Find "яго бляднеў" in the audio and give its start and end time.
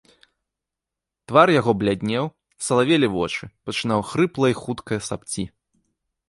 1.59-2.25